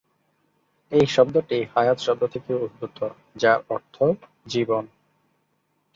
এই 0.91 1.05
শব্দটি 1.07 1.57
"হায়াত" 1.73 1.97
শব্দ 1.99 2.21
থেকে 2.27 2.51
উদ্ভূত, 2.55 2.97
যার 3.35 3.59
অর্থ 3.69 3.95
"জীবন"। 4.47 4.83